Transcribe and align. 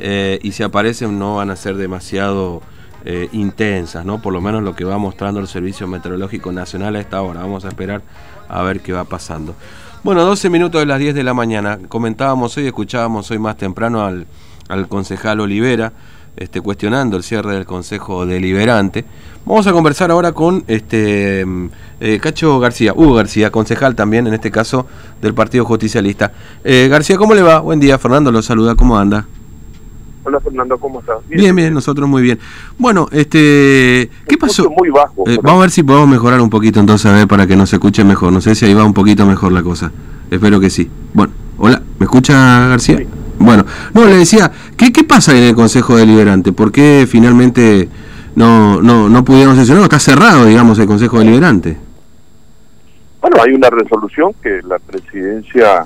eh, 0.00 0.40
y 0.42 0.50
si 0.50 0.64
aparecen 0.64 1.16
no 1.16 1.36
van 1.36 1.50
a 1.50 1.54
ser 1.54 1.76
demasiado 1.76 2.60
eh, 3.04 3.28
intensas, 3.30 4.04
¿no? 4.04 4.20
Por 4.20 4.32
lo 4.32 4.40
menos 4.40 4.64
lo 4.64 4.74
que 4.74 4.82
va 4.82 4.98
mostrando 4.98 5.38
el 5.38 5.46
Servicio 5.46 5.86
Meteorológico 5.86 6.50
Nacional 6.50 6.96
a 6.96 6.98
esta 6.98 7.22
hora. 7.22 7.38
Vamos 7.38 7.64
a 7.64 7.68
esperar 7.68 8.02
a 8.48 8.62
ver 8.62 8.80
qué 8.80 8.92
va 8.92 9.04
pasando. 9.04 9.54
Bueno, 10.02 10.24
12 10.24 10.50
minutos 10.50 10.80
de 10.80 10.86
las 10.86 10.98
10 10.98 11.14
de 11.14 11.22
la 11.22 11.34
mañana. 11.34 11.78
Comentábamos 11.86 12.56
hoy, 12.56 12.66
escuchábamos 12.66 13.30
hoy 13.30 13.38
más 13.38 13.56
temprano 13.56 14.04
al, 14.04 14.26
al 14.68 14.88
concejal 14.88 15.38
Olivera 15.38 15.92
este, 16.36 16.60
cuestionando 16.60 17.16
el 17.16 17.22
cierre 17.22 17.54
del 17.54 17.64
Consejo 17.64 18.26
Deliberante. 18.26 19.04
Vamos 19.46 19.66
a 19.66 19.72
conversar 19.72 20.10
ahora 20.10 20.32
con 20.32 20.64
este 20.66 21.44
eh, 22.00 22.18
Cacho 22.20 22.58
García, 22.58 22.92
Hugo 22.94 23.14
García, 23.14 23.50
concejal 23.50 23.94
también, 23.94 24.26
en 24.26 24.34
este 24.34 24.50
caso, 24.50 24.86
del 25.22 25.34
Partido 25.34 25.64
Justicialista. 25.64 26.32
Eh, 26.64 26.88
García, 26.90 27.16
¿cómo 27.16 27.34
le 27.34 27.42
va? 27.42 27.60
Buen 27.60 27.80
día, 27.80 27.96
Fernando 27.98 28.30
lo 28.30 28.42
saluda, 28.42 28.74
¿cómo 28.74 28.98
anda? 28.98 29.26
Hola 30.24 30.40
Fernando, 30.40 30.76
¿cómo 30.76 30.98
estás? 30.98 31.18
Bien, 31.28 31.54
bien, 31.54 31.72
nosotros 31.72 32.08
muy 32.08 32.20
bien. 32.20 32.40
Bueno, 32.76 33.06
este, 33.12 34.10
¿qué 34.26 34.36
pasó? 34.36 34.68
Muy 34.76 34.90
bajo. 34.90 35.22
Eh, 35.28 35.38
vamos 35.40 35.60
a 35.60 35.62
ver 35.62 35.70
si 35.70 35.84
podemos 35.84 36.08
mejorar 36.08 36.40
un 36.40 36.50
poquito 36.50 36.80
entonces, 36.80 37.06
a 37.06 37.14
ver, 37.14 37.28
para 37.28 37.46
que 37.46 37.54
nos 37.54 37.72
escuche 37.72 38.02
mejor. 38.02 38.32
No 38.32 38.40
sé 38.40 38.56
si 38.56 38.66
ahí 38.66 38.74
va 38.74 38.84
un 38.84 38.92
poquito 38.92 39.24
mejor 39.24 39.52
la 39.52 39.62
cosa. 39.62 39.92
Espero 40.28 40.58
que 40.58 40.68
sí. 40.68 40.90
Bueno, 41.14 41.32
hola, 41.58 41.80
¿me 42.00 42.04
escucha 42.04 42.66
García? 42.66 42.98
Sí. 42.98 43.06
Bueno, 43.38 43.64
no, 43.94 44.04
le 44.04 44.16
decía, 44.16 44.50
¿qué, 44.76 44.92
qué 44.92 45.04
pasa 45.04 45.36
en 45.36 45.44
el 45.44 45.54
Consejo 45.54 45.96
Deliberante? 45.96 46.52
¿Por 46.52 46.72
qué 46.72 47.06
finalmente 47.08 47.88
no, 48.34 48.80
no, 48.82 49.08
no 49.08 49.24
pudieron 49.24 49.56
sesionar? 49.56 49.84
Está 49.84 49.98
cerrado, 49.98 50.44
digamos, 50.46 50.78
el 50.78 50.86
Consejo 50.86 51.18
Deliberante. 51.18 51.76
Bueno, 53.20 53.36
hay 53.42 53.54
una 53.54 53.70
resolución 53.70 54.34
que 54.42 54.60
la 54.62 54.78
presidencia, 54.78 55.84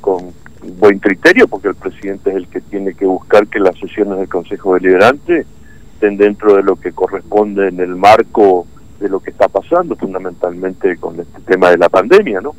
con 0.00 0.32
buen 0.78 0.98
criterio, 0.98 1.48
porque 1.48 1.68
el 1.68 1.74
presidente 1.74 2.30
es 2.30 2.36
el 2.36 2.48
que 2.48 2.60
tiene 2.60 2.94
que 2.94 3.06
buscar 3.06 3.46
que 3.48 3.60
las 3.60 3.78
sesiones 3.78 4.18
del 4.18 4.28
Consejo 4.28 4.74
Deliberante 4.74 5.46
estén 5.94 6.16
dentro 6.16 6.56
de 6.56 6.62
lo 6.62 6.76
que 6.76 6.92
corresponde 6.92 7.68
en 7.68 7.80
el 7.80 7.96
marco 7.96 8.66
de 9.00 9.08
lo 9.08 9.20
que 9.20 9.30
está 9.30 9.48
pasando, 9.48 9.96
fundamentalmente 9.96 10.96
con 10.96 11.18
este 11.20 11.40
tema 11.42 11.70
de 11.70 11.78
la 11.78 11.88
pandemia, 11.88 12.40
¿no? 12.40 12.54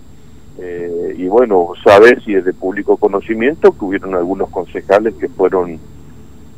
Eh, 0.59 1.15
y 1.17 1.27
bueno, 1.27 1.69
saber 1.83 2.23
si 2.23 2.33
es 2.33 2.43
de 2.43 2.53
público 2.53 2.97
conocimiento 2.97 3.71
que 3.71 3.85
hubieron 3.85 4.15
algunos 4.15 4.49
concejales 4.49 5.13
que 5.15 5.27
fueron 5.29 5.79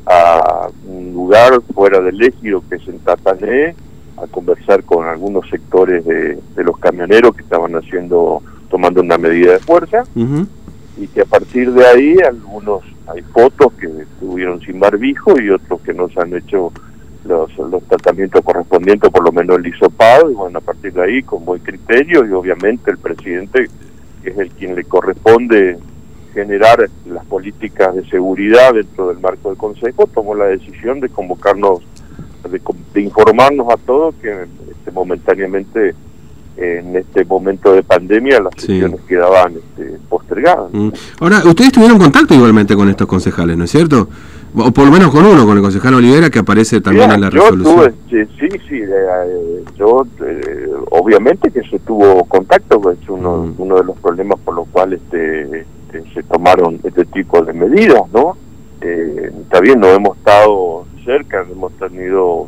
a 0.06 0.70
un 0.88 1.14
lugar 1.14 1.62
fuera 1.74 2.00
del 2.00 2.22
ejido 2.22 2.64
que 2.68 2.76
es 2.76 2.88
en 2.88 3.00
Tatané 3.00 3.76
a 4.18 4.28
conversar 4.28 4.84
con 4.84 5.06
algunos 5.06 5.50
sectores 5.50 6.06
de, 6.06 6.40
los 6.58 6.78
camioneros 6.78 7.36
que 7.36 7.44
estaban 7.44 7.74
haciendo, 7.76 8.42
tomando 8.70 9.02
una 9.02 9.18
medida 9.18 9.54
de 9.54 9.60
fuerza. 9.60 10.04
Y 10.16 11.08
que 11.08 11.22
a 11.22 11.26
partir 11.26 11.72
de 11.72 11.86
ahí 11.86 12.18
algunos, 12.28 12.82
hay 13.08 13.22
fotos 13.22 13.72
que 13.74 13.86
estuvieron 13.86 14.60
sin 14.60 14.80
barbijo 14.80 15.40
y 15.40 15.50
otros 15.50 15.80
que 15.82 15.94
no 15.94 16.10
se 16.10 16.20
han 16.20 16.36
hecho 16.36 16.74
los, 17.24 17.58
los 17.58 17.84
tratamientos 17.84 18.42
correspondientes, 18.44 19.10
por 19.10 19.24
lo 19.24 19.32
menos 19.32 19.60
el 19.60 19.68
hisopado, 19.68 20.30
y 20.30 20.34
bueno, 20.34 20.58
a 20.58 20.62
partir 20.62 20.92
de 20.92 21.04
ahí 21.04 21.24
con 21.24 21.46
buen 21.46 21.62
criterio 21.62 22.26
y 22.26 22.32
obviamente 22.32 22.92
el 22.92 22.98
presidente 22.98 23.70
que 24.24 24.32
es 24.32 24.38
el 24.38 24.50
quien 24.52 24.76
le 24.76 24.84
corresponde 24.84 25.78
generar 26.34 26.90
las 27.06 27.26
políticas 27.26 27.96
de 27.96 28.08
seguridad 28.10 28.74
dentro 28.74 29.08
del 29.10 29.20
marco 29.20 29.50
del 29.50 29.58
Consejo, 29.58 30.08
tomó 30.08 30.36
la 30.36 30.46
decisión 30.46 31.00
de 31.00 31.10
convocarnos, 31.10 31.80
de, 32.50 33.02
informarnos 33.02 33.68
a 33.72 33.78
todos 33.78 34.16
que 34.22 34.46
este, 34.72 34.92
momentáneamente 34.92 35.96
en 36.58 36.96
este 36.96 37.24
momento 37.24 37.72
de 37.74 37.84
pandemia 37.84 38.42
las 38.42 38.54
sesiones 38.58 39.00
quedaban 39.08 39.54
este, 39.54 39.98
postergadas. 40.10 40.70
Mm. 40.74 40.90
Ahora, 41.22 41.42
ustedes 41.46 41.72
tuvieron 41.72 41.98
contacto 41.98 42.34
igualmente 42.34 42.76
con 42.76 42.90
estos 42.90 43.08
concejales, 43.08 43.58
¿no 43.58 43.64
es 43.64 43.72
cierto? 43.72 44.10
O 44.56 44.72
por 44.72 44.86
lo 44.86 44.92
menos 44.92 45.12
con 45.12 45.26
uno, 45.26 45.46
con 45.46 45.58
el 45.58 45.64
concejal 45.64 45.94
Olivera, 45.94 46.30
que 46.30 46.40
aparece 46.40 46.82
también 46.82 47.12
en 47.12 47.22
la 47.22 47.30
resolución. 47.30 47.94
sí, 48.10 48.26
sí, 48.68 48.76
eh, 48.76 48.88
eh, 48.88 49.64
yo 49.78 50.06
eh, 50.26 50.68
obviamente 50.92 51.52
que 51.52 51.62
se 51.64 51.78
tuvo 51.80 52.26
contacto, 52.26 52.92
es 52.92 53.10
uno, 53.10 53.38
mm. 53.38 53.54
uno 53.58 53.76
de 53.78 53.84
los 53.84 53.98
problemas 53.98 54.40
por 54.40 54.56
los 54.56 54.68
cuales 54.70 55.02
este, 55.04 55.60
este, 55.62 56.14
se 56.14 56.24
tomaron 56.24 56.80
este 56.84 57.06
tipo 57.06 57.42
de 57.44 57.54
medidas, 57.54 58.02
¿no? 58.12 58.36
está 58.82 59.60
bien, 59.60 59.82
no 59.82 59.88
hemos 59.88 60.18
estado 60.18 60.86
cerca, 61.04 61.46
hemos 61.52 61.74
tenido 61.74 62.48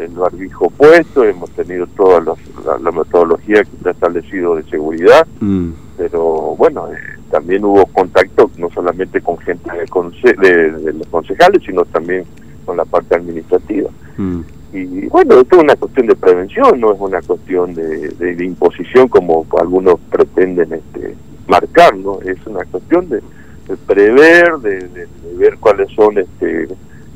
el 0.00 0.08
barbijo 0.08 0.70
puesto, 0.70 1.22
hemos 1.22 1.50
tenido 1.50 1.86
toda 1.88 2.20
la, 2.80 2.90
metodología 2.90 3.62
que 3.62 3.70
se 3.82 3.88
ha 3.90 3.92
establecido 3.92 4.56
de 4.56 4.62
seguridad, 4.64 5.26
mm. 5.40 5.70
pero 5.98 6.54
bueno, 6.56 6.88
también 7.30 7.64
hubo 7.64 7.86
contacto 7.86 8.50
no 8.56 8.70
solamente 8.70 9.20
con 9.20 9.38
gente 9.38 9.70
de, 9.70 10.72
de, 10.72 10.92
los 10.92 11.06
concejales, 11.08 11.62
sino 11.64 11.84
también 11.84 12.24
con 12.64 12.76
la 12.76 12.84
parte 12.84 13.14
administrativa. 13.14 13.90
Mm. 14.16 14.40
Y 14.72 15.06
bueno, 15.06 15.40
esto 15.40 15.56
es 15.56 15.62
una 15.62 15.76
cuestión 15.76 16.06
de 16.06 16.14
prevención, 16.14 16.80
no 16.80 16.92
es 16.92 17.00
una 17.00 17.22
cuestión 17.22 17.74
de, 17.74 18.08
de, 18.10 18.44
imposición 18.44 19.08
como 19.08 19.46
algunos 19.58 19.98
pretenden 20.10 20.74
este, 20.74 21.14
marcar, 21.46 21.96
¿no? 21.96 22.20
Es 22.20 22.36
una 22.46 22.64
cuestión 22.66 23.08
de, 23.08 23.22
prever, 23.86 24.58
de, 24.58 25.08
ver 25.36 25.56
cuáles 25.58 25.90
son 25.92 26.18
este 26.18 26.68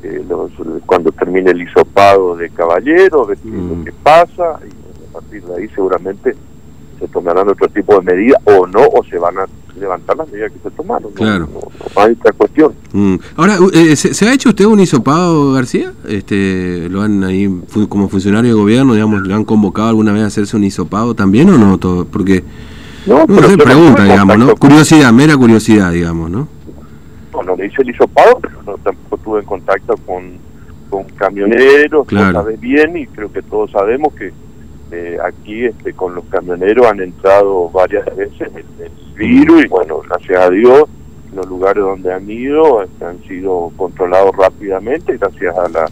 eh, 0.03 0.25
los, 0.27 0.51
cuando 0.85 1.11
termine 1.11 1.51
el 1.51 1.61
hisopado 1.61 2.35
de 2.35 2.49
caballero, 2.49 3.25
ver 3.25 3.37
qué 3.37 3.49
lo 3.49 3.75
mm. 3.75 3.83
que 3.85 3.91
pasa, 3.91 4.59
y 4.65 5.09
a 5.09 5.13
partir 5.13 5.43
de 5.43 5.55
ahí 5.55 5.67
seguramente 5.69 6.35
se 6.99 7.07
tomarán 7.07 7.49
otro 7.49 7.67
tipo 7.67 7.99
de 7.99 8.13
medidas 8.13 8.41
o 8.45 8.65
no, 8.65 8.81
o 8.81 9.03
se 9.03 9.17
van 9.19 9.37
a 9.37 9.45
levantar 9.79 10.17
las 10.17 10.29
medidas 10.29 10.51
que 10.51 10.59
se 10.59 10.71
tomaron. 10.71 11.11
Claro. 11.13 11.49
No, 11.51 12.01
hay 12.01 12.13
otra 12.13 12.31
cuestión. 12.33 12.73
Mm. 12.91 13.15
Ahora, 13.35 13.57
eh, 13.73 13.95
¿se, 13.95 14.27
ha 14.27 14.33
hecho 14.33 14.49
usted 14.49 14.65
un 14.65 14.79
hisopado, 14.79 15.53
García? 15.53 15.93
Este, 16.07 16.87
¿Lo 16.89 17.01
han 17.01 17.23
ahí, 17.23 17.49
como 17.89 18.09
funcionario 18.09 18.53
de 18.53 18.59
gobierno, 18.59 18.93
digamos, 18.93 19.21
le 19.27 19.33
han 19.33 19.45
convocado 19.45 19.89
alguna 19.89 20.13
vez 20.13 20.23
a 20.23 20.27
hacerse 20.27 20.55
un 20.55 20.63
hisopado 20.63 21.15
también 21.15 21.49
o 21.49 21.57
no? 21.57 21.77
Todo, 21.77 22.05
porque, 22.05 22.43
no, 23.05 23.25
no 23.27 23.41
sé, 23.43 23.57
pregunta, 23.57 24.03
digamos, 24.03 24.37
¿no? 24.37 24.55
Curiosidad, 24.55 25.11
mera 25.11 25.35
curiosidad, 25.35 25.91
digamos, 25.91 26.29
¿no? 26.29 26.47
No, 27.45 27.55
le 27.55 27.65
hice 27.65 27.81
el 27.81 27.89
hisopado, 27.89 28.39
pero 28.39 28.61
no, 28.63 28.77
tampoco 28.77 29.17
tuve 29.17 29.39
en 29.39 29.45
contacto 29.45 29.95
con, 30.05 30.37
con 30.89 31.03
camioneros, 31.15 32.05
claro. 32.07 32.33
sabes 32.33 32.59
bien, 32.59 32.95
y 32.95 33.07
creo 33.07 33.31
que 33.31 33.41
todos 33.41 33.71
sabemos 33.71 34.13
que 34.13 34.31
eh, 34.91 35.17
aquí 35.25 35.65
este, 35.65 35.93
con 35.93 36.13
los 36.13 36.23
camioneros 36.25 36.85
han 36.85 37.01
entrado 37.01 37.67
varias 37.69 38.05
veces 38.15 38.47
el, 38.55 38.91
virus 39.15 39.65
y 39.65 39.67
bueno, 39.67 40.01
gracias 40.07 40.41
a 40.41 40.49
Dios 40.49 40.83
los 41.35 41.47
lugares 41.47 41.83
donde 41.83 42.13
han 42.13 42.29
ido 42.29 42.81
han 42.81 43.23
sido 43.27 43.71
controlados 43.75 44.35
rápidamente 44.35 45.17
gracias 45.17 45.57
a 45.57 45.67
la, 45.69 45.89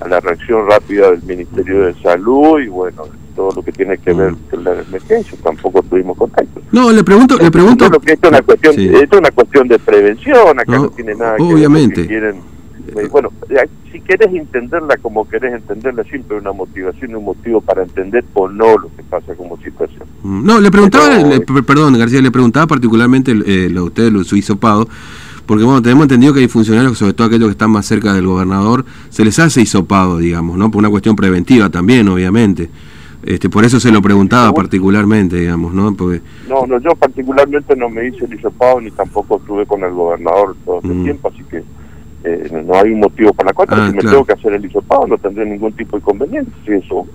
a 0.00 0.08
la 0.08 0.20
reacción 0.20 0.68
rápida 0.68 1.10
del 1.10 1.22
Ministerio 1.22 1.86
de 1.86 1.94
Salud 1.94 2.60
y 2.60 2.68
bueno, 2.68 3.02
todo 3.34 3.50
lo 3.56 3.62
que 3.62 3.72
tiene 3.72 3.98
que 3.98 4.12
ver 4.12 4.34
con 4.50 4.62
la 4.62 4.72
emergencia, 4.72 5.36
tampoco 5.42 5.82
tuvimos 5.82 6.16
contacto. 6.16 6.60
No, 6.70 6.92
le 6.92 7.02
pregunto, 7.02 7.36
le 7.36 7.50
pregunto... 7.50 7.86
esto, 7.86 8.00
es 8.06 8.30
una 8.30 8.42
cuestión, 8.42 8.78
esto 8.78 9.16
es 9.16 9.18
una 9.18 9.30
cuestión 9.32 9.68
de 9.68 9.78
prevención, 9.80 10.60
acá 10.60 10.78
no, 10.78 10.88
tiene 10.90 11.14
nada 11.16 11.36
obviamente. 11.40 12.06
que 12.06 12.20
ver 12.20 12.34
eh, 12.88 13.08
bueno, 13.10 13.30
eh, 13.48 13.68
si 13.90 14.00
quieres 14.00 14.32
entenderla 14.32 14.96
como 14.98 15.26
querés 15.28 15.54
entenderla, 15.54 16.04
siempre 16.04 16.36
una 16.36 16.52
motivación 16.52 17.12
y 17.12 17.14
un 17.14 17.24
motivo 17.24 17.60
para 17.60 17.82
entender 17.82 18.24
o 18.34 18.48
no 18.48 18.76
lo 18.76 18.88
que 18.94 19.02
pasa 19.02 19.34
como 19.34 19.56
situación. 19.58 20.04
Mm, 20.22 20.44
no, 20.44 20.60
le 20.60 20.70
preguntaba, 20.70 21.06
perdón, 21.66 21.98
García, 21.98 22.20
le 22.20 22.30
preguntaba 22.30 22.66
particularmente 22.66 23.32
eh, 23.46 23.68
lo, 23.70 23.84
usted, 23.84 24.12
lo, 24.12 24.22
su 24.24 24.36
hisopado, 24.36 24.86
porque 25.46 25.64
bueno, 25.64 25.80
tenemos 25.80 26.04
entendido 26.04 26.34
que 26.34 26.40
hay 26.40 26.48
funcionarios, 26.48 26.98
sobre 26.98 27.14
todo 27.14 27.26
aquellos 27.28 27.48
que 27.48 27.52
están 27.52 27.70
más 27.70 27.86
cerca 27.86 28.12
del 28.12 28.26
gobernador, 28.26 28.84
se 29.08 29.24
les 29.24 29.38
hace 29.38 29.62
hisopado, 29.62 30.18
digamos, 30.18 30.58
¿no? 30.58 30.70
Por 30.70 30.80
una 30.80 30.90
cuestión 30.90 31.16
preventiva 31.16 31.70
también, 31.70 32.08
obviamente. 32.08 32.68
Este, 33.24 33.48
por 33.48 33.64
eso 33.64 33.80
se 33.80 33.90
lo 33.90 34.02
preguntaba 34.02 34.52
particularmente, 34.52 35.36
digamos, 35.36 35.72
¿no? 35.72 35.94
Porque... 35.94 36.20
No, 36.46 36.66
no, 36.66 36.78
yo 36.78 36.90
particularmente 36.90 37.74
no 37.74 37.88
me 37.88 38.08
hice 38.08 38.26
el 38.26 38.34
hisopado 38.34 38.82
ni 38.82 38.90
tampoco 38.90 39.38
estuve 39.38 39.64
con 39.64 39.82
el 39.82 39.92
gobernador 39.92 40.54
todo 40.66 40.80
el 40.84 40.94
mm. 40.98 41.04
tiempo, 41.04 41.28
así 41.28 41.42
que 41.44 41.64
eh, 42.24 42.48
no 42.64 42.74
hay 42.74 42.90
un 42.90 43.00
motivo 43.00 43.34
para 43.34 43.50
la 43.50 43.52
cual, 43.52 43.68
ah, 43.70 43.88
si 43.90 43.96
me 43.96 44.02
tengo 44.02 44.24
que 44.24 44.32
hacer 44.32 44.54
el 44.54 44.64
hisopado 44.64 45.06
no 45.06 45.18
tendré 45.18 45.44
ningún 45.44 45.72
tipo 45.72 45.96
de 45.96 46.00
inconveniente. 46.00 46.50
Si 46.64 46.72
eso 46.72 47.06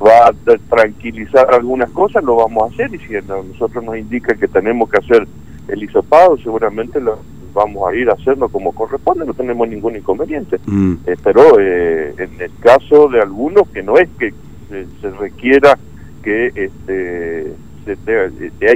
va 0.00 0.28
a 0.28 0.58
tranquilizar 0.68 1.52
algunas 1.52 1.90
cosas, 1.90 2.22
lo 2.22 2.36
vamos 2.36 2.64
a 2.64 2.74
hacer 2.74 2.94
y 2.94 2.98
si 2.98 3.16
a 3.16 3.22
nosotros 3.22 3.82
nos 3.82 3.96
indica 3.96 4.34
que 4.34 4.48
tenemos 4.48 4.90
que 4.90 4.98
hacer 4.98 5.26
el 5.68 5.82
hisopado, 5.82 6.36
seguramente 6.38 7.00
lo 7.00 7.18
vamos 7.54 7.88
a 7.88 7.94
ir 7.94 8.08
a 8.10 8.12
hacerlo 8.12 8.48
como 8.48 8.72
corresponde, 8.72 9.26
no 9.26 9.34
tenemos 9.34 9.68
ningún 9.68 9.96
inconveniente. 9.96 10.58
Mm. 10.66 10.94
Eh, 11.06 11.16
pero 11.22 11.58
eh, 11.58 12.14
en 12.18 12.40
el 12.40 12.50
caso 12.60 13.08
de 13.08 13.20
algunos, 13.20 13.68
que 13.68 13.82
no 13.82 13.96
es 13.96 14.08
que 14.18 14.32
se, 14.68 15.10
requiera 15.10 15.78
que 16.22 16.52
este 16.54 17.54
se 17.84 17.96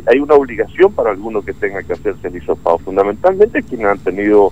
hay, 0.07 0.19
una 0.19 0.35
obligación 0.35 0.93
para 0.93 1.11
algunos 1.11 1.45
que 1.45 1.53
tengan 1.53 1.85
que 1.85 1.93
hacerse 1.93 2.27
el 2.29 2.37
hisopado, 2.37 2.79
fundamentalmente 2.79 3.63
quienes 3.63 3.87
han 3.87 3.99
tenido 3.99 4.51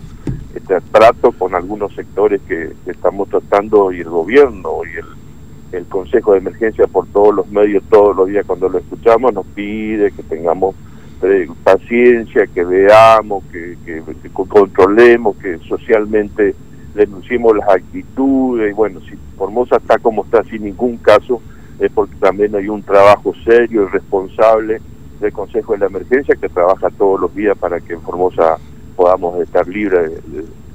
trato 0.81 1.33
con 1.33 1.55
algunos 1.55 1.95
sectores 1.95 2.41
que, 2.43 2.73
estamos 2.87 3.29
tratando 3.29 3.93
y 3.93 4.01
el 4.01 4.09
gobierno 4.09 4.81
y 4.85 4.99
el, 4.99 5.87
Consejo 5.89 6.33
de 6.33 6.39
Emergencia 6.39 6.87
por 6.87 7.07
todos 7.09 7.35
los 7.35 7.49
medios, 7.49 7.83
todos 7.89 8.15
los 8.15 8.29
días 8.29 8.45
cuando 8.47 8.69
lo 8.69 8.79
escuchamos, 8.79 9.33
nos 9.33 9.47
pide 9.47 10.13
que 10.13 10.23
tengamos 10.23 10.75
eh, 11.23 11.49
paciencia, 11.65 12.47
que 12.47 12.63
veamos, 12.63 13.43
que, 13.51 13.77
que, 13.85 14.03
controlemos, 14.31 15.37
que 15.37 15.59
socialmente 15.69 16.55
denunciemos 16.95 17.57
las 17.57 17.69
actitudes. 17.71 18.71
Y 18.71 18.75
bueno, 18.75 19.01
si 19.01 19.17
Formosa 19.37 19.77
está 19.77 19.99
como 19.99 20.25
está 20.25 20.45
sin 20.45 20.65
ningún 20.65 20.99
caso, 20.99 21.41
es 21.79 21.91
porque 21.91 22.17
también 22.17 22.55
hay 22.55 22.69
un 22.69 22.83
trabajo 22.83 23.33
serio 23.45 23.85
y 23.85 23.87
responsable 23.87 24.81
del 25.21 25.33
Consejo 25.33 25.73
de 25.73 25.79
la 25.79 25.87
Emergencia 25.87 26.35
que 26.35 26.49
trabaja 26.49 26.91
todos 26.91 27.21
los 27.21 27.35
días 27.35 27.57
para 27.57 27.81
que 27.81 27.95
en 27.95 28.03
Formosa 28.03 28.59
podamos 28.97 29.41
estar 29.41 29.67
libres 29.67 30.11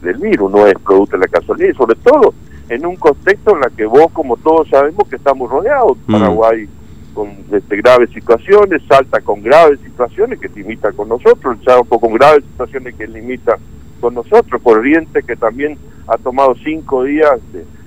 del 0.01 0.17
virus, 0.17 0.51
no 0.51 0.65
es 0.67 0.73
producto 0.75 1.17
de 1.17 1.25
la 1.25 1.27
casualidad, 1.27 1.69
y 1.69 1.77
sobre 1.77 1.95
todo 1.95 2.33
en 2.69 2.85
un 2.85 2.95
contexto 2.95 3.53
en 3.55 3.61
la 3.61 3.69
que 3.69 3.85
vos, 3.85 4.11
como 4.11 4.37
todos 4.37 4.67
sabemos, 4.69 5.07
que 5.07 5.15
estamos 5.15 5.49
rodeados, 5.49 5.97
mm. 6.05 6.11
Paraguay 6.11 6.67
con 7.13 7.29
este, 7.51 7.77
graves 7.77 8.11
situaciones, 8.11 8.83
Salta 8.87 9.21
con 9.21 9.41
graves 9.41 9.79
situaciones 9.79 10.39
que 10.39 10.49
limita 10.49 10.91
con 10.91 11.09
nosotros, 11.09 11.57
el 11.57 11.65
Chaco 11.65 11.99
con 11.99 12.13
graves 12.13 12.43
situaciones 12.51 12.93
que 12.95 13.07
limita 13.07 13.57
con 13.99 14.13
nosotros, 14.13 14.61
Corriente 14.61 15.23
que 15.23 15.35
también 15.35 15.77
ha 16.07 16.17
tomado 16.17 16.53
cinco 16.63 17.03
días, 17.03 17.39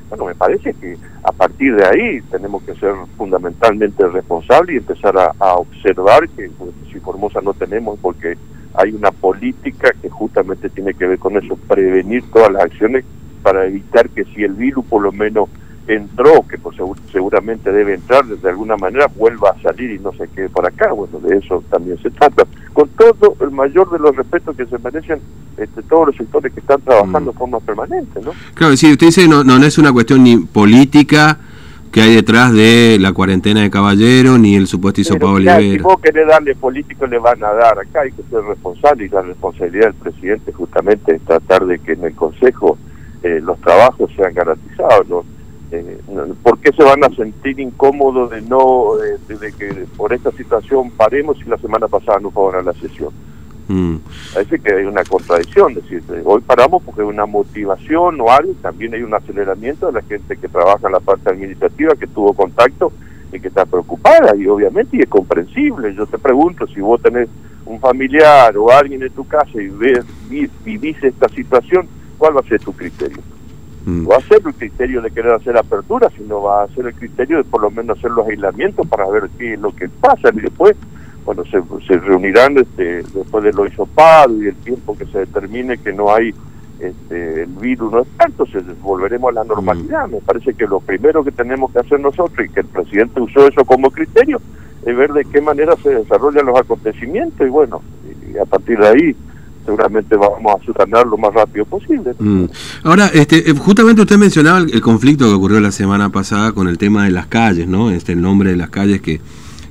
bueno, 0.08 0.24
me 0.24 0.34
parece 0.34 0.74
que 0.74 0.96
a 1.22 1.30
partir 1.30 1.76
de 1.76 1.86
ahí 1.86 2.20
tenemos 2.30 2.62
que 2.64 2.74
ser 2.74 2.92
fundamentalmente 3.16 4.04
responsables 4.08 4.74
y 4.74 4.78
empezar 4.78 5.14
a, 5.16 5.54
observar 5.54 6.28
que 6.30 6.50
pues, 6.58 6.70
si 6.92 6.98
Formosa 6.98 7.40
no 7.40 7.54
tenemos 7.54 7.98
porque 8.00 8.36
hay 8.74 8.92
una 8.92 9.10
política 9.10 9.92
que 10.00 10.08
justamente 10.08 10.68
tiene 10.70 10.94
que 10.94 11.06
ver 11.06 11.18
con 11.18 11.36
eso, 11.36 11.56
prevenir 11.68 12.24
todas 12.32 12.52
las 12.52 12.64
acciones 12.64 13.04
para 13.42 13.66
evitar 13.66 14.08
que 14.10 14.24
si 14.24 14.44
el 14.44 14.52
virus 14.52 14.84
por 14.86 15.02
lo 15.02 15.12
menos 15.12 15.48
entró, 15.86 16.46
que 16.48 16.56
pues 16.58 16.76
seguramente 17.10 17.72
debe 17.72 17.94
entrar 17.94 18.24
de 18.24 18.48
alguna 18.48 18.76
manera, 18.76 19.06
vuelva 19.08 19.50
a 19.50 19.62
salir 19.62 19.90
y 19.90 19.98
no 19.98 20.12
se 20.12 20.28
quede 20.28 20.48
por 20.48 20.66
acá. 20.66 20.92
Bueno, 20.92 21.18
de 21.18 21.38
eso 21.38 21.64
también 21.68 22.00
se 22.00 22.10
trata. 22.10 22.44
Con 22.72 22.88
todo 22.90 23.36
el 23.40 23.50
mayor 23.50 23.90
de 23.90 23.98
los 23.98 24.14
respetos 24.14 24.56
que 24.56 24.66
se 24.66 24.78
merecen 24.78 25.20
este, 25.56 25.82
todos 25.82 26.08
los 26.08 26.16
sectores 26.16 26.52
que 26.52 26.60
están 26.60 26.80
trabajando 26.82 27.30
mm. 27.30 27.32
de 27.32 27.38
forma 27.38 27.60
permanente, 27.60 28.20
¿no? 28.22 28.32
Claro, 28.54 28.76
sí, 28.76 28.92
usted 28.92 29.06
dice 29.06 29.26
no, 29.26 29.42
no 29.42 29.56
es 29.64 29.78
una 29.78 29.92
cuestión 29.92 30.22
ni 30.22 30.36
política 30.38 31.38
que 31.90 32.00
hay 32.00 32.14
detrás 32.14 32.52
de 32.52 32.98
la 33.00 33.12
cuarentena 33.12 33.62
de 33.62 33.70
Caballero 33.70 34.38
ni 34.38 34.54
el 34.54 34.66
supuesto 34.66 35.00
hisopado 35.00 35.32
Olivera. 35.32 35.58
Si 35.58 35.78
vos 35.78 36.00
querés 36.00 36.26
darle 36.28 36.54
político, 36.54 37.06
le 37.06 37.18
van 37.18 37.42
a 37.42 37.52
dar. 37.52 37.78
Acá 37.78 38.02
hay 38.02 38.12
que 38.12 38.22
ser 38.30 38.42
responsable 38.42 39.06
y 39.06 39.08
la 39.08 39.22
responsabilidad 39.22 39.86
del 39.86 39.94
presidente 39.94 40.52
justamente 40.52 41.16
es 41.16 41.22
tratar 41.22 41.66
de 41.66 41.78
que 41.78 41.92
en 41.92 42.04
el 42.04 42.14
Consejo 42.14 42.78
eh, 43.22 43.40
los 43.42 43.60
trabajos 43.60 44.10
sean 44.16 44.32
garantizados. 44.32 45.08
¿no? 45.08 45.24
Eh, 45.72 45.98
¿Por 46.42 46.58
qué 46.58 46.72
se 46.72 46.82
van 46.82 47.02
a 47.04 47.08
sentir 47.14 47.58
incómodos 47.58 48.30
de 48.30 48.42
no 48.42 48.92
de, 49.28 49.52
que 49.52 49.86
por 49.96 50.12
esta 50.12 50.30
situación 50.32 50.90
paremos 50.90 51.38
si 51.38 51.44
la 51.44 51.58
semana 51.58 51.88
pasada 51.88 52.18
no 52.20 52.30
fueron 52.30 52.62
a 52.62 52.72
la 52.72 52.80
sesión? 52.80 53.12
Mm. 53.70 53.98
Parece 54.34 54.58
que 54.58 54.74
hay 54.74 54.84
una 54.84 55.04
contradicción, 55.04 55.74
decir, 55.74 56.02
hoy 56.24 56.40
paramos 56.40 56.82
porque 56.82 57.02
hay 57.02 57.06
una 57.06 57.24
motivación 57.24 58.20
o 58.20 58.28
algo, 58.28 58.52
también 58.60 58.94
hay 58.94 59.02
un 59.04 59.14
aceleramiento 59.14 59.86
de 59.86 59.92
la 59.92 60.02
gente 60.02 60.36
que 60.36 60.48
trabaja 60.48 60.88
en 60.88 60.92
la 60.92 60.98
parte 60.98 61.30
administrativa, 61.30 61.94
que 61.94 62.08
tuvo 62.08 62.32
contacto 62.32 62.92
y 63.32 63.38
que 63.38 63.46
está 63.46 63.64
preocupada, 63.66 64.34
y 64.34 64.48
obviamente 64.48 64.96
y 64.96 65.02
es 65.02 65.08
comprensible. 65.08 65.94
Yo 65.94 66.04
te 66.06 66.18
pregunto, 66.18 66.66
si 66.66 66.80
vos 66.80 67.00
tenés 67.00 67.28
un 67.64 67.78
familiar 67.78 68.56
o 68.58 68.72
alguien 68.72 69.04
en 69.04 69.12
tu 69.12 69.24
casa 69.24 69.62
y 69.62 69.68
ves, 69.68 70.04
vivís 70.64 70.96
esta 71.04 71.28
situación, 71.28 71.86
¿cuál 72.18 72.36
va 72.36 72.40
a 72.40 72.48
ser 72.48 72.60
tu 72.60 72.72
criterio? 72.72 73.18
Mm. 73.86 74.10
va 74.10 74.16
a 74.16 74.20
ser 74.20 74.42
el 74.44 74.52
criterio 74.52 75.00
de 75.00 75.12
querer 75.12 75.32
hacer 75.32 75.56
apertura, 75.56 76.10
sino 76.16 76.42
va 76.42 76.64
a 76.64 76.68
ser 76.68 76.86
el 76.86 76.94
criterio 76.94 77.38
de 77.38 77.44
por 77.44 77.62
lo 77.62 77.70
menos 77.70 77.96
hacer 77.96 78.10
los 78.10 78.26
aislamientos 78.26 78.86
para 78.88 79.08
ver 79.08 79.30
qué 79.38 79.54
es 79.54 79.60
lo 79.60 79.70
que 79.70 79.88
pasa 79.88 80.28
y 80.34 80.40
después 80.40 80.76
bueno, 81.24 81.44
se, 81.44 81.60
se 81.86 81.98
reunirán 81.98 82.56
este, 82.58 83.02
después 83.02 83.44
de 83.44 83.52
lo 83.52 83.66
hisopado 83.66 84.42
y 84.42 84.48
el 84.48 84.56
tiempo 84.56 84.96
que 84.96 85.06
se 85.06 85.20
determine 85.20 85.78
que 85.78 85.92
no 85.92 86.12
hay 86.12 86.34
este, 86.80 87.42
el 87.42 87.50
virus 87.60 87.92
no 87.92 88.00
es 88.00 88.08
tanto, 88.16 88.46
se 88.46 88.58
volveremos 88.82 89.30
a 89.30 89.34
la 89.34 89.44
normalidad. 89.44 90.08
Mm. 90.08 90.12
Me 90.12 90.20
parece 90.20 90.54
que 90.54 90.66
lo 90.66 90.80
primero 90.80 91.22
que 91.22 91.30
tenemos 91.30 91.70
que 91.72 91.80
hacer 91.80 92.00
nosotros, 92.00 92.46
y 92.46 92.52
que 92.52 92.60
el 92.60 92.66
presidente 92.66 93.20
usó 93.20 93.46
eso 93.46 93.64
como 93.64 93.90
criterio, 93.90 94.40
es 94.84 94.96
ver 94.96 95.12
de 95.12 95.24
qué 95.26 95.40
manera 95.40 95.74
se 95.82 95.90
desarrollan 95.90 96.46
los 96.46 96.58
acontecimientos 96.58 97.46
y 97.46 97.50
bueno, 97.50 97.82
y 98.32 98.38
a 98.38 98.46
partir 98.46 98.78
de 98.78 98.88
ahí 98.88 99.16
seguramente 99.66 100.16
vamos 100.16 100.56
a 100.56 100.64
subsanar 100.64 101.06
lo 101.06 101.18
más 101.18 101.34
rápido 101.34 101.66
posible. 101.66 102.14
Mm. 102.18 102.44
Ahora, 102.84 103.10
este, 103.12 103.50
eh, 103.50 103.54
justamente 103.54 104.00
usted 104.00 104.16
mencionaba 104.16 104.58
el, 104.58 104.80
conflicto 104.80 105.26
que 105.26 105.34
ocurrió 105.34 105.60
la 105.60 105.72
semana 105.72 106.08
pasada 106.08 106.52
con 106.52 106.66
el 106.66 106.78
tema 106.78 107.04
de 107.04 107.10
las 107.10 107.26
calles, 107.26 107.68
¿no? 107.68 107.90
Este, 107.90 108.12
el 108.12 108.22
nombre 108.22 108.50
de 108.50 108.56
las 108.56 108.70
calles 108.70 109.02
que 109.02 109.20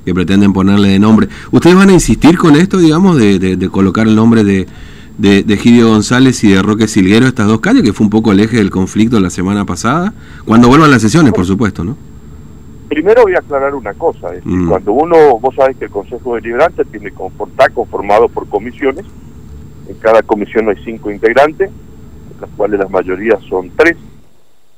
que 0.09 0.15
pretenden 0.15 0.53
ponerle 0.53 0.87
de 0.87 0.97
nombre. 0.97 1.27
¿Ustedes 1.51 1.75
van 1.75 1.89
a 1.89 1.93
insistir 1.93 2.35
con 2.35 2.55
esto, 2.55 2.79
digamos, 2.79 3.15
de, 3.15 3.69
colocar 3.71 4.07
el 4.07 4.15
nombre 4.15 4.43
de, 4.43 4.65
de, 5.19 5.57
Gidio 5.57 5.89
González 5.89 6.43
y 6.43 6.49
de 6.49 6.63
Roque 6.63 6.87
Silguero, 6.87 7.27
estas 7.27 7.45
dos 7.45 7.59
calles, 7.59 7.83
que 7.83 7.93
fue 7.93 8.05
un 8.05 8.09
poco 8.09 8.31
el 8.31 8.39
eje 8.39 8.57
del 8.57 8.71
conflicto 8.71 9.19
la 9.19 9.29
semana 9.29 9.65
pasada? 9.65 10.15
Cuando 10.45 10.67
vuelvan 10.67 10.89
las 10.89 11.03
sesiones, 11.03 11.31
por 11.31 11.45
supuesto, 11.45 11.83
¿no? 11.83 11.95
Primero 12.87 13.21
voy 13.21 13.35
a 13.35 13.37
aclarar 13.37 13.75
una 13.75 13.93
cosa, 13.93 14.33
es 14.33 14.43
mm. 14.43 14.67
cuando 14.67 14.93
uno, 14.93 15.37
vos 15.39 15.53
sabés 15.53 15.77
que 15.77 15.85
el 15.85 15.91
Consejo 15.91 16.33
Deliberante 16.33 16.83
tiene 16.85 17.09
está 17.09 17.69
conformado 17.69 18.27
por 18.29 18.47
comisiones, 18.49 19.05
en 19.87 19.95
cada 19.97 20.23
comisión 20.23 20.69
hay 20.69 20.83
cinco 20.83 21.11
integrantes, 21.11 21.69
las 22.41 22.49
cuales 22.57 22.79
las 22.79 22.89
mayorías 22.89 23.39
son 23.47 23.69
tres, 23.75 23.95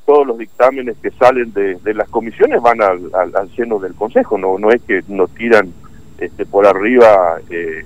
todos 0.05 0.27
los 0.27 0.37
dictámenes 0.37 0.97
que 1.01 1.11
salen 1.11 1.53
de, 1.53 1.93
las 1.93 2.09
comisiones 2.09 2.61
van 2.61 2.81
al, 2.81 3.11
al, 3.13 3.55
seno 3.55 3.79
del 3.79 3.93
Consejo, 3.95 4.37
no 4.37 4.57
no 4.57 4.69
es 4.71 4.81
que 4.81 5.03
nos 5.07 5.29
tiran 5.31 5.71
este, 6.17 6.45
por 6.45 6.67
arriba 6.67 7.39
eh, 7.49 7.85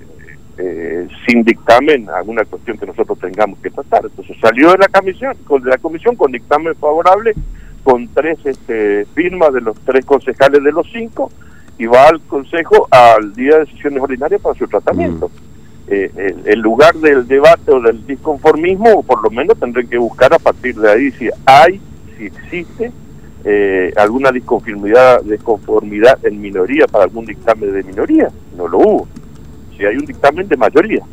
eh, 0.58 1.06
sin 1.26 1.42
dictamen 1.42 2.08
alguna 2.08 2.44
cuestión 2.44 2.78
que 2.78 2.86
nosotros 2.86 3.18
tengamos 3.18 3.58
que 3.60 3.70
tratar. 3.70 4.04
Entonces 4.04 4.36
salió 4.40 4.72
de 4.72 4.78
la 4.78 4.88
comisión, 4.88 5.36
de 5.48 5.70
la 5.70 5.78
comisión 5.78 6.16
con 6.16 6.32
dictamen 6.32 6.74
favorable, 6.76 7.34
con 7.84 8.08
tres 8.08 8.38
este, 8.44 9.04
firmas 9.14 9.52
de 9.52 9.60
los 9.60 9.78
tres 9.80 10.04
concejales 10.04 10.62
de 10.62 10.72
los 10.72 10.86
cinco, 10.92 11.30
y 11.78 11.86
va 11.86 12.08
al 12.08 12.20
Consejo 12.22 12.88
al 12.90 13.34
día 13.34 13.58
de 13.58 13.66
sesiones 13.66 14.02
ordinarias 14.02 14.40
para 14.40 14.58
su 14.58 14.66
tratamiento. 14.66 15.28
Mm. 15.28 15.46
Eh, 15.88 16.34
el, 16.46 16.58
lugar 16.60 16.94
del 16.94 17.28
debate 17.28 17.70
o 17.70 17.80
del 17.80 18.04
disconformismo, 18.06 19.02
por 19.04 19.22
lo 19.22 19.30
menos 19.30 19.58
tendré 19.58 19.86
que 19.86 19.98
buscar 19.98 20.34
a 20.34 20.38
partir 20.38 20.74
de 20.74 20.90
ahí 20.90 21.10
si 21.12 21.28
hay 21.44 21.80
si 22.16 22.26
existe 22.26 22.92
eh, 23.44 23.92
alguna 23.96 24.32
disconformidad, 24.32 25.22
disconformidad 25.22 26.18
en 26.26 26.40
minoría 26.40 26.86
para 26.86 27.04
algún 27.04 27.26
dictamen 27.26 27.72
de 27.72 27.82
minoría. 27.84 28.28
No 28.56 28.66
lo 28.66 28.78
hubo. 28.78 29.08
Si 29.76 29.84
hay 29.84 29.96
un 29.96 30.06
dictamen 30.06 30.48
de 30.48 30.56
mayoría. 30.56 31.04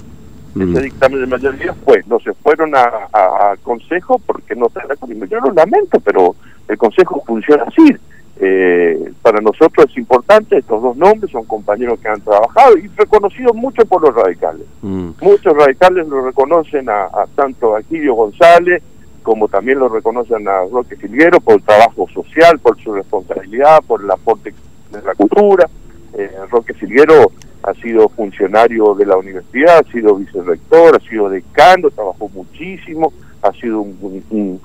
Mm. 0.56 0.76
Ese 0.76 0.84
dictamen 0.86 1.20
de 1.20 1.28
mayoría 1.28 1.74
pues 1.86 2.08
no 2.08 2.20
se 2.20 2.34
fueron 2.34 2.74
a, 2.76 3.56
consejo 3.62 4.20
porque 4.26 4.56
no 4.56 4.68
está 4.68 4.96
con 4.96 5.12
Yo 5.28 5.40
lo 5.40 5.52
lamento, 5.52 6.00
pero 6.00 6.36
el 6.68 6.78
consejo 6.78 7.24
funciona 7.26 7.64
así. 7.64 7.96
Eh, 8.40 9.12
para 9.22 9.40
nosotros 9.40 9.86
es 9.92 9.98
importante, 9.98 10.58
estos 10.58 10.82
dos 10.82 10.98
nombres 10.98 11.32
son 11.32 11.46
compañeros 11.46 12.00
que 12.00 12.08
han 12.08 12.20
trabajado 12.22 12.78
y 12.78 12.88
reconocidos 12.88 13.56
mucho 13.56 13.86
por 13.86 14.02
los 14.02 14.16
radicales. 14.16 14.66
Mm. 14.82 15.10
Muchos 15.22 15.56
radicales 15.56 16.08
lo 16.08 16.26
reconocen 16.26 16.90
a, 16.90 17.04
a 17.04 17.28
tanto 17.36 17.76
a 17.76 17.82
Gidio 17.84 18.16
González 18.16 18.82
como 19.24 19.48
también 19.48 19.80
lo 19.80 19.90
reconocen 19.90 20.48
a 20.48 20.66
Roque 20.72 20.96
Filguero 20.96 21.40
por 21.40 21.56
el 21.56 21.64
trabajo 21.64 22.08
social, 22.14 22.60
por 22.60 22.80
su 22.82 22.94
responsabilidad, 22.94 23.82
por 23.88 24.04
el 24.04 24.12
aporte 24.12 24.54
de 24.92 25.02
la 25.02 25.16
cultura. 25.16 25.68
Eh, 26.14 26.30
Roque 26.52 26.74
Filguero 26.74 27.32
ha 27.64 27.74
sido 27.76 28.10
funcionario 28.10 28.94
de 28.94 29.06
la 29.06 29.18
universidad, 29.18 29.80
ha 29.80 29.92
sido 29.92 30.16
vicerrector, 30.16 30.98
ha 30.98 31.10
sido 31.10 31.30
decano, 31.30 31.90
trabajó 31.90 32.30
muchísimo, 32.30 33.14
ha 33.42 33.52
sido 33.54 33.82
un, 33.82 34.62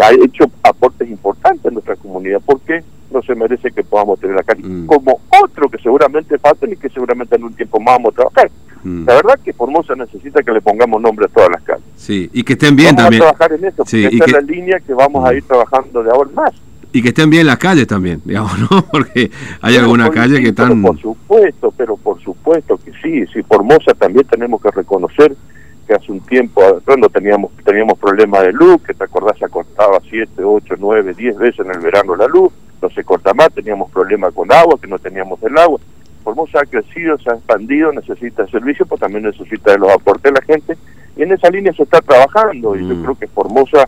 ha 0.00 0.12
hecho 0.12 0.44
aportes 0.62 1.10
importantes 1.10 1.66
en 1.66 1.74
nuestra 1.74 1.96
comunidad. 1.96 2.40
¿Por 2.40 2.60
qué 2.60 2.82
no 3.10 3.20
se 3.22 3.34
merece 3.34 3.72
que 3.72 3.82
podamos 3.82 4.20
tener 4.20 4.38
acá? 4.38 4.54
Mm. 4.56 4.86
Como 4.86 5.20
otro 5.42 5.68
que 5.68 5.78
seguramente 5.78 6.38
faltan 6.38 6.72
y 6.72 6.76
que 6.76 6.88
seguramente 6.88 7.36
en 7.36 7.44
un 7.44 7.54
tiempo 7.54 7.80
más 7.80 7.96
vamos 7.96 8.12
a 8.12 8.16
trabajar. 8.16 8.50
Mm. 8.84 9.06
La 9.06 9.14
verdad 9.14 9.40
que 9.44 9.52
Formosa 9.52 9.94
necesita 9.96 10.42
que 10.42 10.52
le 10.52 10.60
pongamos 10.60 11.02
nombre 11.02 11.26
a 11.26 11.28
todas 11.28 11.50
las 11.50 11.62
calles. 11.62 11.85
Sí, 11.96 12.30
y 12.32 12.44
que 12.44 12.52
estén 12.52 12.76
bien 12.76 12.94
también. 12.94 13.20
Vamos 13.20 13.34
a 13.34 13.38
trabajar 13.38 13.58
en 13.58 13.64
eso, 13.64 13.84
porque 13.84 14.06
esa 14.06 14.24
es 14.24 14.32
la 14.32 14.40
línea 14.40 14.80
que 14.80 14.94
vamos 14.94 15.28
a 15.28 15.32
mm. 15.32 15.36
ir 15.36 15.42
trabajando 15.44 16.02
de 16.02 16.10
ahora 16.10 16.30
más. 16.34 16.52
Y 16.92 17.02
que 17.02 17.08
estén 17.08 17.28
bien 17.28 17.46
las 17.46 17.58
calles 17.58 17.86
también, 17.86 18.22
digamos, 18.24 18.58
¿no? 18.58 18.82
Porque 18.90 19.30
hay 19.60 19.76
algunas 19.76 20.10
calles 20.10 20.40
que 20.40 20.48
están... 20.48 20.80
por 20.80 20.98
supuesto, 20.98 21.74
pero 21.76 21.96
por 21.96 22.18
supuesto 22.22 22.78
que 22.78 22.92
sí. 23.02 23.26
Sí, 23.32 23.42
Formosa 23.42 23.92
también 23.92 24.26
tenemos 24.26 24.62
que 24.62 24.70
reconocer 24.70 25.36
que 25.86 25.94
hace 25.94 26.10
un 26.10 26.20
tiempo 26.20 26.62
no 26.98 27.08
teníamos 27.08 27.52
teníamos 27.64 27.98
problemas 27.98 28.42
de 28.42 28.52
luz, 28.52 28.82
que 28.82 28.92
te 28.92 29.04
acordás 29.04 29.38
se 29.38 29.48
cortaba 29.48 30.00
7, 30.08 30.42
8, 30.42 30.74
9, 30.78 31.14
10 31.14 31.38
veces 31.38 31.66
en 31.66 31.72
el 31.72 31.80
verano 31.80 32.16
la 32.16 32.26
luz, 32.26 32.52
no 32.82 32.90
se 32.90 33.04
corta 33.04 33.32
más, 33.34 33.52
teníamos 33.52 33.90
problemas 33.90 34.34
con 34.34 34.52
agua, 34.52 34.78
que 34.80 34.88
no 34.88 34.98
teníamos 34.98 35.40
el 35.42 35.56
agua. 35.56 35.78
Formosa 36.24 36.60
ha 36.60 36.66
crecido, 36.66 37.16
se 37.18 37.30
ha 37.30 37.34
expandido, 37.34 37.92
necesita 37.92 38.46
servicio, 38.48 38.84
pero 38.86 38.98
también 38.98 39.24
necesita 39.24 39.72
de 39.72 39.78
los 39.78 39.92
aportes 39.92 40.32
de 40.32 40.40
la 40.40 40.44
gente, 40.44 40.76
y 41.16 41.22
en 41.22 41.32
esa 41.32 41.50
línea 41.50 41.72
se 41.72 41.82
está 41.82 42.00
trabajando, 42.00 42.76
y 42.76 42.86
yo 42.86 42.94
mm. 42.94 43.02
creo 43.02 43.14
que 43.14 43.26
Formosa 43.28 43.86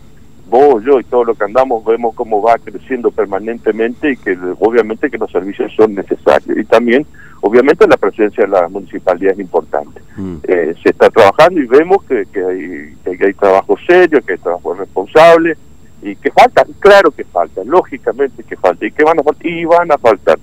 vos, 0.49 0.83
yo 0.83 0.99
y 0.99 1.03
todo 1.03 1.23
lo 1.23 1.35
que 1.35 1.43
andamos 1.43 1.85
vemos 1.85 2.15
cómo 2.15 2.41
va 2.41 2.57
creciendo 2.57 3.11
permanentemente 3.11 4.11
y 4.11 4.17
que 4.17 4.37
obviamente 4.59 5.09
que 5.09 5.17
los 5.17 5.31
servicios 5.31 5.71
son 5.75 5.93
necesarios. 5.95 6.57
Y 6.57 6.65
también, 6.65 7.05
obviamente, 7.41 7.87
la 7.87 7.97
presencia 7.97 8.45
de 8.45 8.49
la 8.49 8.67
municipalidad 8.67 9.33
es 9.33 9.39
importante. 9.39 10.01
Mm. 10.17 10.37
Eh, 10.43 10.73
se 10.81 10.89
está 10.89 11.09
trabajando 11.09 11.61
y 11.61 11.67
vemos 11.67 12.03
que, 12.03 12.25
que, 12.31 12.43
hay, 12.43 13.17
que 13.17 13.25
hay 13.25 13.33
trabajo 13.33 13.77
serio, 13.85 14.21
que 14.21 14.33
hay 14.33 14.39
trabajo 14.39 14.73
responsable 14.73 15.55
y 16.01 16.15
que 16.15 16.31
falta, 16.31 16.65
claro 16.79 17.11
que 17.11 17.25
falta, 17.25 17.61
lógicamente 17.63 18.43
que 18.43 18.55
falta 18.55 18.85
y 18.85 18.91
que 18.91 19.03
van 19.03 19.19
a 19.19 19.23
faltar, 19.23 19.45
y 19.45 19.65
van 19.65 19.91
a 19.91 19.97
faltar. 19.97 20.39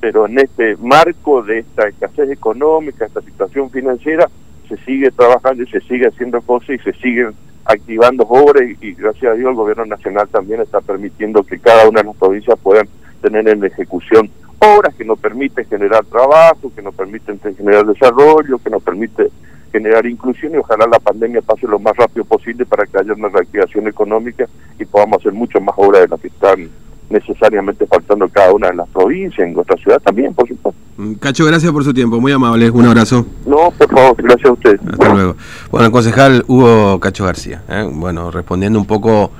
Pero 0.00 0.26
en 0.26 0.38
este 0.38 0.76
marco 0.76 1.42
de 1.42 1.60
esta 1.60 1.88
escasez 1.88 2.30
económica, 2.30 3.06
esta 3.06 3.22
situación 3.22 3.70
financiera, 3.70 4.28
se 4.68 4.76
sigue 4.78 5.10
trabajando 5.10 5.62
y 5.62 5.66
se 5.66 5.80
sigue 5.80 6.06
haciendo 6.06 6.40
cosas 6.42 6.70
y 6.70 6.78
se 6.78 6.92
siguen 6.94 7.34
activando 7.64 8.24
obras 8.24 8.64
y, 8.80 8.92
gracias 8.94 9.32
a 9.32 9.34
Dios 9.34 9.50
el 9.50 9.56
gobierno 9.56 9.84
nacional 9.86 10.28
también 10.28 10.60
está 10.60 10.80
permitiendo 10.80 11.42
que 11.42 11.58
cada 11.58 11.88
una 11.88 12.00
de 12.00 12.06
las 12.06 12.16
provincias 12.16 12.58
puedan 12.62 12.88
tener 13.20 13.46
en 13.48 13.64
ejecución 13.64 14.30
obras 14.58 14.94
que 14.94 15.04
nos 15.04 15.18
permiten 15.18 15.66
generar 15.66 16.04
trabajo, 16.06 16.72
que 16.74 16.82
nos 16.82 16.94
permiten 16.94 17.38
generar 17.40 17.86
desarrollo, 17.86 18.58
que 18.58 18.70
nos 18.70 18.82
permite 18.82 19.28
generar 19.70 20.06
inclusión 20.06 20.54
y 20.54 20.56
ojalá 20.56 20.86
la 20.86 20.98
pandemia 20.98 21.42
pase 21.42 21.66
lo 21.66 21.78
más 21.78 21.96
rápido 21.96 22.24
posible 22.24 22.64
para 22.64 22.86
que 22.86 22.98
haya 22.98 23.12
una 23.12 23.28
reactivación 23.28 23.86
económica 23.86 24.46
y 24.78 24.84
podamos 24.84 25.18
hacer 25.20 25.32
mucho 25.32 25.60
más 25.60 25.74
obras 25.76 26.02
de 26.02 26.08
las 26.08 26.20
que 26.20 26.28
están 26.28 26.70
necesariamente 27.10 27.86
faltando 27.86 28.28
cada 28.28 28.52
una 28.52 28.68
de 28.68 28.76
las 28.76 28.88
provincias, 28.88 29.46
en 29.46 29.54
nuestra 29.54 29.76
ciudad 29.76 30.00
también, 30.00 30.34
por 30.34 30.46
supuesto. 30.48 30.80
Mm, 30.96 31.14
Cacho, 31.14 31.44
gracias 31.44 31.72
por 31.72 31.84
su 31.84 31.94
tiempo, 31.94 32.20
muy 32.20 32.32
amable, 32.32 32.70
un 32.70 32.86
abrazo. 32.86 33.26
No, 33.46 33.70
por 33.70 33.90
favor, 33.90 34.22
gracias 34.22 34.50
a 34.50 34.52
usted. 34.52 34.80
Hasta 34.92 35.14
luego. 35.14 35.36
Bueno, 35.70 35.86
el 35.86 35.92
concejal 35.92 36.44
Hugo 36.46 37.00
Cacho 37.00 37.24
García, 37.24 37.62
¿eh? 37.68 37.88
bueno, 37.90 38.30
respondiendo 38.30 38.78
un 38.78 38.86
poco 38.86 39.30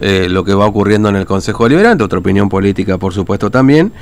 eh, 0.00 0.28
lo 0.28 0.44
que 0.44 0.54
va 0.54 0.66
ocurriendo 0.66 1.08
en 1.08 1.16
el 1.16 1.26
Consejo 1.26 1.64
Deliberante, 1.64 2.04
otra 2.04 2.20
opinión 2.20 2.48
política, 2.48 2.98
por 2.98 3.12
supuesto, 3.12 3.50
también. 3.50 3.92